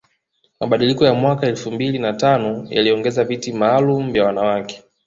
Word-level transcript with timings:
Mabadiliko 0.59 1.05
ya 1.05 1.13
mwaka 1.13 1.47
elfu 1.47 1.71
mbili 1.71 1.99
na 1.99 2.13
tano 2.13 2.67
yaliongeza 2.69 3.23
viti 3.23 3.53
maalum 3.53 4.11
vya 4.13 4.25
wanawake 4.25 4.83